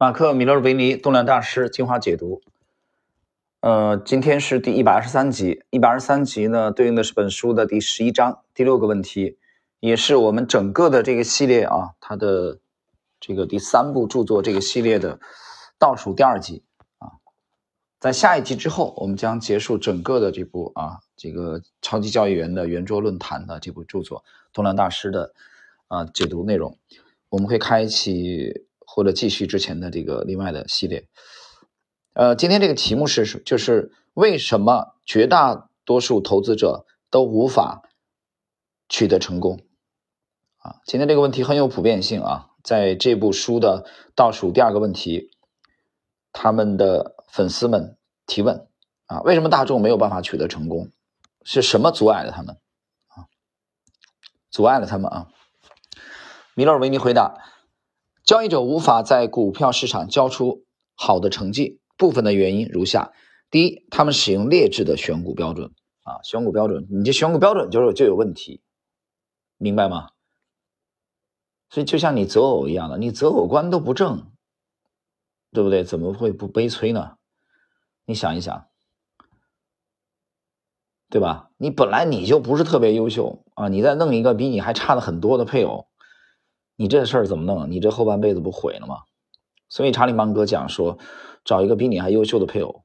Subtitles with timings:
[0.00, 2.40] 马克·米勒维尼动量大师精华解读。
[3.58, 9.38] 呃，今天是第一百二十三集，一百二十三集呢，对应的是本书的第十一章第六个问题，
[9.80, 12.60] 也是我们整个的这个系列啊，它的
[13.18, 15.18] 这个第三部著作这个系列的
[15.80, 16.62] 倒数第二集
[16.98, 17.18] 啊。
[17.98, 24.22] 在下一集之后，我们将结束整个的这部啊，这个超级交易员的圆桌论坛的这部著作，
[24.52, 25.34] 动量大师的
[25.88, 26.78] 啊解读内容，
[27.30, 28.67] 我们会开启。
[28.90, 31.06] 或者继续之前的这个另外的系列，
[32.14, 37.82] 呃，今天这个题目是就是为什么绝大多数投资者都无法
[38.88, 39.60] 取得成功
[40.56, 40.76] 啊？
[40.86, 43.84] 今天这个问题很有普遍性啊，在这部书的
[44.16, 45.30] 倒数第二个问题，
[46.32, 48.66] 他们的粉丝们提问
[49.04, 50.90] 啊，为什么大众没有办法取得成功？
[51.44, 52.56] 是什么阻碍了他们
[53.08, 53.28] 啊？
[54.50, 55.28] 阻碍了他们啊？
[56.54, 57.44] 米勒维尼回答。
[58.28, 63.10] 交易者无法在股票市场交出好的成绩，部分的原因如下：
[63.50, 68.60] 第一，他们使用劣质的选股标准啊，选股标准，你这选股标准就是就有问题，
[69.56, 70.10] 明白吗？
[71.70, 74.30] 所以就像你择偶一样的，你择偶观都不正，
[75.50, 75.82] 对不对？
[75.82, 77.16] 怎么会不悲催呢？
[78.04, 78.66] 你想一想，
[81.08, 81.50] 对吧？
[81.56, 85.88] 你本来你就不是特别优秀啊，你再弄一个比你还差的很多的配偶。
[86.80, 87.68] 你这事儿怎么弄？
[87.72, 88.98] 你这后半辈子不毁了吗？
[89.68, 90.96] 所以查理芒格讲说，
[91.44, 92.84] 找一个比你还优秀的配偶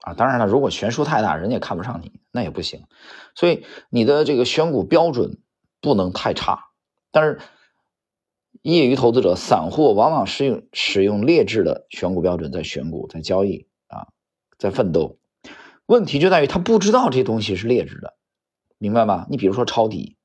[0.00, 0.12] 啊！
[0.14, 2.88] 当然了，如果悬殊太大，人家也看不上你，那也不行。
[3.36, 5.38] 所以你的这个选股标准
[5.80, 6.64] 不能太差。
[7.12, 7.38] 但是
[8.62, 14.08] 业余投资者、散户往往是用使用劣质的选股标准在选股、在交易啊，
[14.58, 15.20] 在奋斗。
[15.86, 18.16] 问题就在于他不知道这东西是劣质的，
[18.76, 19.26] 明白吗？
[19.30, 20.16] 你比如说抄底。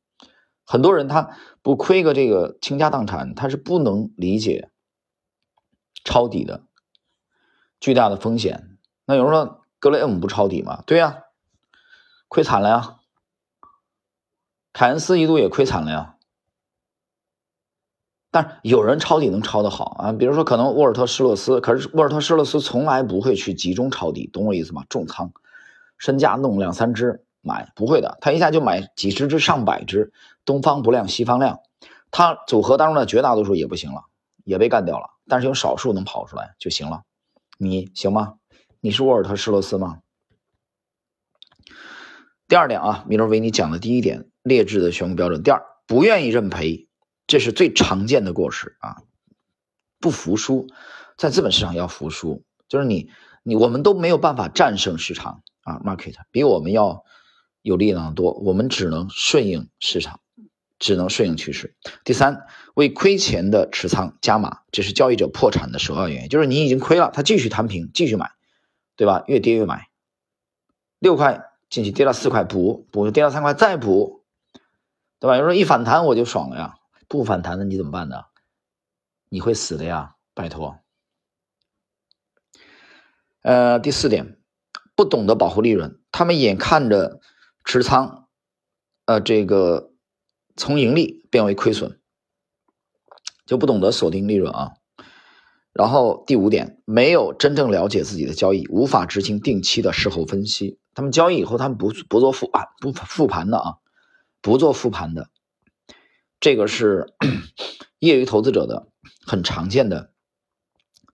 [0.65, 4.71] 很多人他不亏个这个倾家荡产，他是不能理解
[6.03, 6.63] 抄底的
[7.79, 8.77] 巨大的风险。
[9.05, 10.83] 那有人说格雷厄姆不抄底吗？
[10.87, 11.23] 对呀，
[12.27, 12.95] 亏惨了呀。
[14.73, 16.15] 凯恩斯一度也亏惨了呀。
[18.31, 24.83] 但是有人抄底能抄得好啊，比如说可能沃尔特施洛斯，可是沃尔特施洛斯从来不会去集中抄底，懂我意思吗？
[24.89, 25.31] 重仓，
[25.99, 27.21] 身价弄两三只。
[27.47, 30.11] 买不会的，他一下就买几十只、上百只，
[30.45, 31.59] 东方不亮西方亮，
[32.11, 34.03] 它组合当中的绝大多数也不行了，
[34.43, 37.01] 也被干掉了，但是有少数能跑出来就行了。
[37.57, 38.35] 你行吗？
[38.79, 40.01] 你是沃尔特施罗斯吗？
[42.47, 45.41] 第二点啊，米勒维尼讲的第一点，劣质的选股标准。
[45.41, 46.87] 第二，不愿意认赔，
[47.25, 49.01] 这是最常见的过失啊，
[49.99, 50.67] 不服输，
[51.17, 53.09] 在资本市场要服输，就是你
[53.41, 57.03] 你我们都没有办法战胜市场啊，market 比我们要。
[57.67, 60.19] 有力量多，我们只能顺应市场，
[60.79, 61.75] 只能顺应趋势。
[62.03, 66.29] 第三，为亏钱的持仓加码，这是交易者破产的首要原因。
[66.29, 68.31] 就是你已经亏了，他继续摊平，继续买，
[68.95, 69.23] 对吧？
[69.27, 69.89] 越跌越买，
[70.99, 74.23] 六块进去跌到四块补补，跌到三块再补，
[75.19, 75.37] 对吧？
[75.37, 76.75] 有人说一反弹我就爽了呀，
[77.07, 78.23] 不反弹的你怎么办呢？
[79.29, 80.79] 你会死的呀，拜托。
[83.41, 84.37] 呃，第四点，
[84.95, 87.19] 不懂得保护利润，他们眼看着。
[87.67, 88.27] 持仓，
[89.05, 89.89] 呃，这个
[90.55, 91.99] 从盈利变为亏损，
[93.45, 94.73] 就不懂得锁定利润啊。
[95.73, 100.79] 然后第五点，没有真正了解自己的交易，无法执行定期的事后分析。
[100.93, 103.73] 他们交易以后，他们不不做复盘，不复盘的啊，
[104.41, 105.29] 不做复盘的，
[106.39, 107.13] 这个是
[107.99, 108.87] 业余投资者的
[109.25, 110.11] 很常见的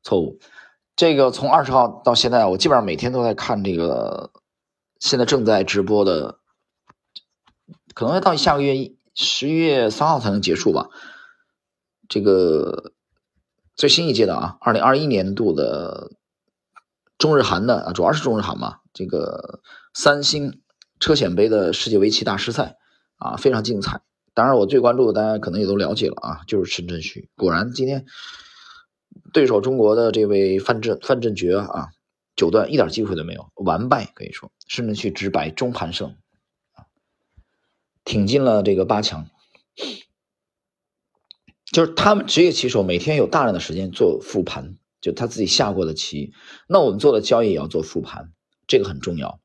[0.04, 0.40] 错误。
[0.96, 4.32] 这个从二十号到现在，我基本上每天都在看这个，
[5.00, 6.38] 现在正在直播的。
[7.94, 10.90] 可能要到下个月一十一月三号才能结束吧。
[12.08, 12.94] 这个
[13.76, 16.12] 最新一届的啊，二零二一年度的
[17.18, 18.80] 中日韩的啊，主要是中日韩嘛。
[18.94, 19.62] 这个
[19.94, 20.62] 三星
[21.00, 22.76] 车险杯的世界围棋大师赛
[23.16, 24.02] 啊，非常精彩。
[24.34, 27.28] 当然，我最关注的大家可能也都了解了啊，就是申真谞。
[27.36, 28.06] 果然，今天
[29.34, 31.90] 对手中国的这位范振范振觉啊，
[32.36, 36.16] 九段一点机会都没有，完败可以说，申真谞直白中盘胜。
[38.12, 39.30] 挺进了这个八强，
[41.64, 46.34] 就是他们职业棋手每天有大量的时间做复盘，就他自己下过的棋。
[46.68, 48.34] 那我们做的交易也要做复盘，
[48.68, 49.40] 这个很重要。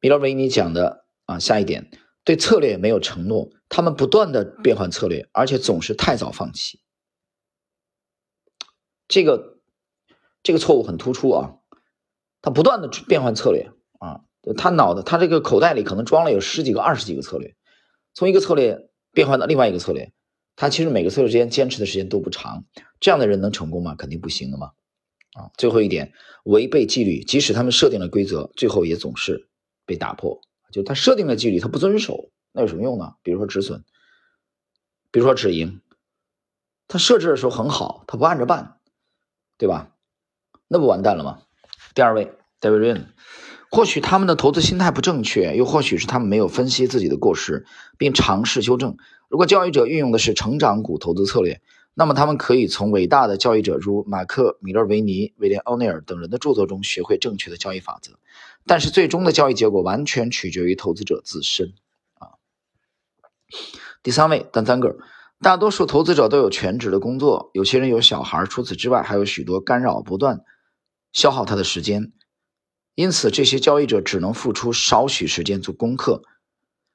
[0.00, 1.88] 米勒维尼讲的啊，下一点
[2.24, 6.80] 对策略没有承诺，他们不断的变换策略，而且总是太早放弃。
[9.06, 9.60] 这个
[10.42, 11.58] 这个错误很突出啊，
[12.42, 13.70] 他不断的变换策略。
[14.56, 17.54] 他脑子，他这个口袋里可能装了有十几个、二十几个策略，
[18.14, 20.12] 从一个策略变换到另外一个策略，
[20.56, 22.64] 他其实每个策略之间坚持的时间都不长，
[23.00, 23.94] 这样的人能成功吗？
[23.96, 24.72] 肯定不行的嘛。
[25.34, 26.12] 啊，最后一点，
[26.44, 29.48] 违背纪律，即使他们设定了规则，最后也总是
[29.84, 30.40] 被打破。
[30.72, 33.14] 就他设定了纪律，他不遵守，那有什么用呢？
[33.22, 33.84] 比如说止损，
[35.10, 35.80] 比如说止盈，
[36.88, 38.78] 他设置的时候很好，他不按着办，
[39.58, 39.94] 对吧？
[40.66, 41.42] 那不完蛋了吗？
[41.94, 43.04] 第二位，David Ryan，
[43.70, 47.66] 或许他们的投资心态不正确，又或许是他们没有分析自己的过失，
[47.96, 48.96] 并尝试修正。
[49.28, 51.60] 如果交易者运用的是成长股投资策略，
[51.92, 58.12] 那么他们可以从伟大的交易者如马克·米勒维尼、威廉·奥内尔等人的著作中学会正确的交易法则。
[58.66, 61.74] 但是最终的交易结果完全取决于投资者自身。
[62.14, 62.40] 啊，
[64.02, 64.96] 第三位，丹三个，
[65.42, 70.40] 大多数投资者都有全职的工作，有些人有小孩，除此之外还有许多干扰，不断
[71.12, 72.12] 消耗他的时间。
[72.98, 76.22] 因此，这些交易者只能付出少许时间做功课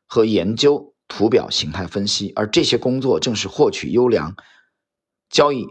[0.05, 0.91] 和研究。
[1.09, 4.35] 图表形态分析，而这些工作正是获取优良
[5.29, 5.67] 交易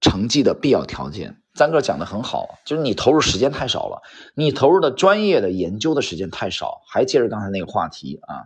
[0.00, 1.42] 成绩的必要条件。
[1.54, 4.02] 三哥讲的很好，就是你投入时间太少了，
[4.34, 6.80] 你投入的专业的研究的时间太少。
[6.88, 8.44] 还接着刚才那个话题啊，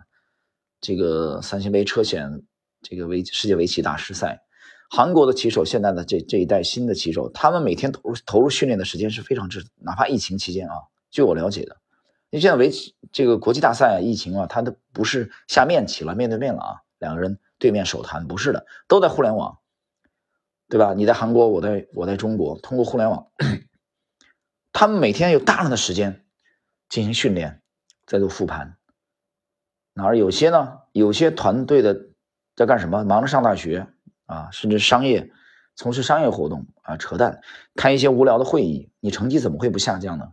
[0.81, 2.43] 这个三星杯车险，
[2.81, 4.41] 这个围世界围棋大师赛，
[4.89, 10.75] 韩国的棋手，现在的这这一代新的棋手，他们每天投入投入训练的时间是非常之，哪怕疫情期间啊，
[11.11, 11.77] 据我了解的。
[12.29, 19.57] 你现在围棋这个国际大赛啊疫情啊，它都不是下面棋了，面对面了啊，两个人对面手谈，不是的，都在互联网，
[20.67, 20.93] 对吧？
[20.93, 23.31] 你在韩国，我在我在中国，通过互联网，
[24.71, 26.23] 他们每天有大量的时间
[26.87, 27.63] 进行训练，
[28.05, 28.77] 在做复盘。
[29.93, 30.81] 哪儿有些呢？
[30.91, 32.09] 有些团队的
[32.55, 33.03] 在干什么？
[33.03, 33.87] 忙着上大学
[34.27, 35.31] 啊，甚至商业，
[35.75, 37.41] 从事商业活动啊，扯淡，
[37.73, 40.31] 开一些无聊的会议，你成绩怎么会不下降呢？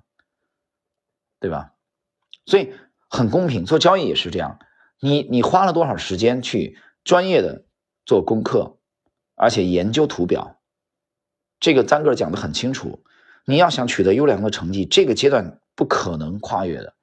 [1.41, 1.73] 对吧？
[2.47, 2.73] 所以
[3.09, 4.59] 很公平，做交易也是这样。
[5.01, 7.65] 你你花了多少时间去专业的
[8.05, 8.79] 做功课，
[9.35, 10.61] 而且研究图表，
[11.61, 13.03] 这个张哥讲的很清楚。
[13.45, 16.95] 你要想取得优良的成绩，这个阶段不可能跨越的，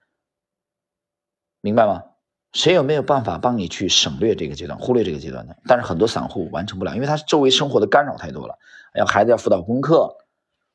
[1.61, 2.03] 明白吗？
[2.51, 5.57] 谁有没有办法帮你去省略这个阶段，忽略这个阶段的？
[5.65, 8.59] 但是很多散户完成不了，因为他周围生活的干扰太多了。
[8.93, 10.17] 要孩子要辅导功课，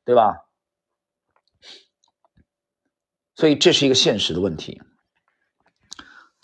[0.05, 0.48] 对吧？
[3.39, 4.83] 所以这是一个现实的问题。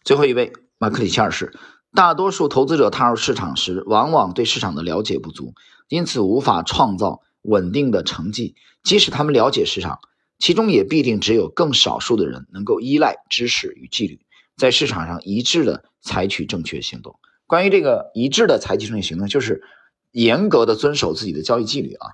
[0.04, 1.52] 最后一位马克里奇二世，
[1.92, 5.54] 大多数投资者踏入市场时，往往对市场的了解不足，
[5.88, 8.54] 因此无法创造稳定的成绩。
[8.84, 9.98] 即使他们了解市场，
[10.38, 14.20] 其中也必定只有更少数的人能够依赖知识与纪律，
[14.56, 17.18] 在市场上一致的采取正确行动。
[17.48, 19.64] 关于这个一致的采取正确行动，就是
[20.12, 22.10] 严格的遵守自己的交易纪律啊，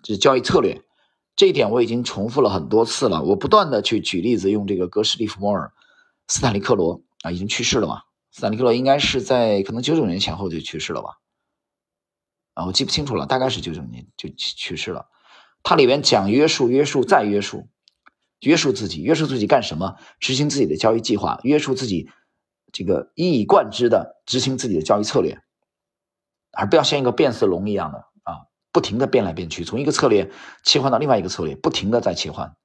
[0.00, 0.80] 这交易策略。
[1.36, 5.72] 这一点我已经重复了很多次了，我不断的去举例子，用这个格什利弗摩尔、
[6.28, 8.02] 斯坦利克罗啊，已经去世了嘛？
[8.30, 11.18] 斯坦利克罗应该是在可能九九年前后就去世了吧？
[12.54, 15.06] 啊，我记不清楚了，大概是九九年就去世了。
[15.64, 17.68] 它里边讲约束、约束再约束，
[18.40, 19.96] 约束自己，约束自己干什么？
[20.20, 22.10] 执行自己的交易计划，约束自己
[22.70, 25.40] 这个一以贯之的执行自己的交易策略，
[26.52, 28.04] 而不要像一个变色龙一样的。
[28.74, 30.32] 不停的变来变去，从一个策略
[30.64, 32.56] 切换到另外一个策略，不停的在切换，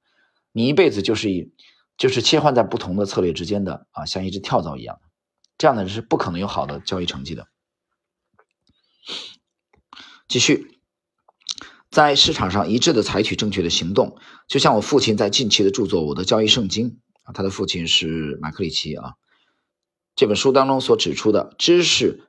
[0.50, 1.52] 你一辈子就是一
[1.96, 4.98] 就是切换在不同的策略之间的啊，像一只跳蚤一样，
[5.56, 7.46] 这样的人是不可能有好的交易成绩的。
[10.26, 10.80] 继续，
[11.90, 14.16] 在市场上一致的采取正确的行动，
[14.48, 16.90] 就像我父亲在近期的著作《我的交易圣经》
[17.22, 19.14] 啊，他的父亲是马克里奇啊，
[20.16, 22.28] 这本书当中所指出的，知识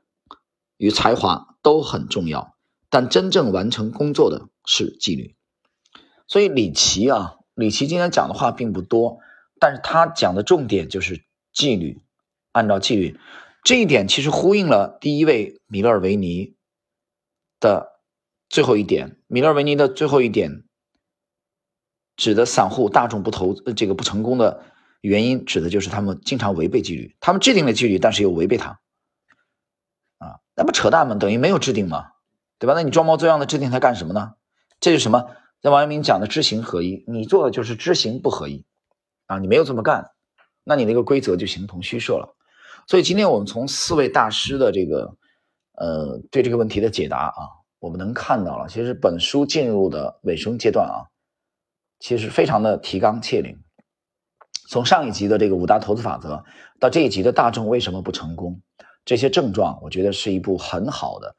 [0.77, 2.50] 与才华都很重要。
[2.91, 5.37] 但真正完成工作的是纪律，
[6.27, 9.19] 所以李琦啊，李琦今天讲的话并不多，
[9.59, 12.01] 但是他讲的重点就是纪律，
[12.51, 13.17] 按照纪律，
[13.63, 16.57] 这一点其实呼应了第一位米勒尔维尼
[17.61, 18.01] 的
[18.49, 19.17] 最后一点。
[19.27, 20.65] 米勒尔维尼的最后一点
[22.17, 24.65] 指的散户大众不投这个不成功的
[24.99, 28.81] 原因，指的就是他们经常违背纪律，他们制定了纪律，但是又违背它，
[30.17, 31.15] 啊，那不扯淡吗？
[31.15, 32.10] 等于没有制定吗？
[32.61, 32.75] 对吧？
[32.75, 34.33] 那你装模作样的制定它干什么呢？
[34.79, 35.31] 这是什么？
[35.63, 38.63] 在王阳明讲的知行合一，你做的就是知行不合一
[39.25, 39.39] 啊！
[39.39, 40.11] 你没有这么干，
[40.63, 42.35] 那你那个规则就形同虚设了。
[42.85, 45.17] 所以今天我们从四位大师的这个
[45.73, 47.49] 呃对这个问题的解答啊，
[47.79, 51.09] 我们能看到了，其实本书进入的尾声阶段啊，
[51.99, 53.57] 其实非常的提纲挈领。
[54.69, 56.45] 从上一集的这个五大投资法则
[56.79, 58.61] 到这一集的大众为什么不成功，
[59.03, 61.35] 这些症状，我觉得是一部很好的。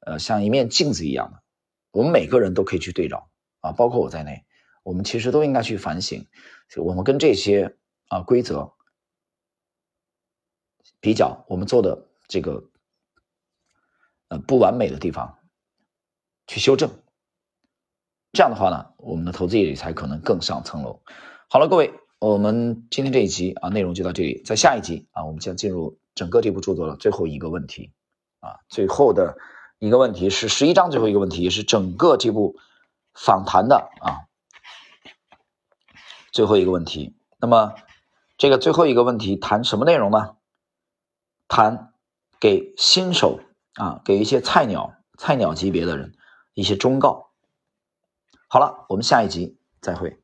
[0.00, 1.42] 呃，像一面镜子一样的，
[1.90, 3.30] 我们每个人都可以去对照
[3.60, 4.44] 啊，包括我在内，
[4.82, 6.26] 我们其实都应该去反省，
[6.76, 7.76] 我们跟这些
[8.08, 8.72] 啊规则
[11.00, 12.70] 比较，我们做的这个
[14.28, 15.38] 呃不完美的地方
[16.46, 16.90] 去修正。
[18.32, 21.02] 这样的话呢，我们的投资理财可能更上层楼。
[21.48, 27.92] 好了，各位，我们今天这一集啊内容就到这里，在下一集啊，我们将进入整个这部著作的最后一个问题
[28.38, 29.36] 啊，最后的
[29.80, 32.56] 一个问题是十一章最后一个问题，是整个这部
[33.14, 34.28] 访谈的啊
[36.30, 37.16] 最后一个问题。
[37.38, 37.72] 那么
[38.36, 40.36] 这个最后一个问题谈什么内容呢？
[41.48, 41.94] 谈
[42.38, 43.40] 给新手
[43.72, 46.12] 啊，给一些菜鸟、菜鸟级别的人
[46.52, 47.30] 一些忠告。
[48.48, 50.19] 好了，我们下一集再会。